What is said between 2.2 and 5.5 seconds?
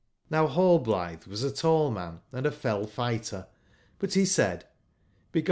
and a fell fighter; but be said: ''Because!